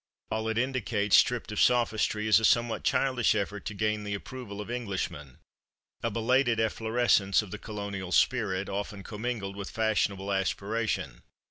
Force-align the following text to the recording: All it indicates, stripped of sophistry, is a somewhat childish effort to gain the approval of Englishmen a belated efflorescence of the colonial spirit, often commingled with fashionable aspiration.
All 0.31 0.47
it 0.49 0.57
indicates, 0.57 1.15
stripped 1.15 1.51
of 1.51 1.61
sophistry, 1.61 2.25
is 2.25 2.39
a 2.39 2.43
somewhat 2.43 2.83
childish 2.83 3.35
effort 3.35 3.65
to 3.65 3.75
gain 3.75 4.03
the 4.03 4.15
approval 4.15 4.59
of 4.59 4.71
Englishmen 4.71 5.37
a 6.01 6.09
belated 6.09 6.59
efflorescence 6.59 7.43
of 7.43 7.51
the 7.51 7.59
colonial 7.59 8.11
spirit, 8.11 8.67
often 8.67 9.03
commingled 9.03 9.55
with 9.55 9.69
fashionable 9.69 10.33
aspiration. 10.33 11.21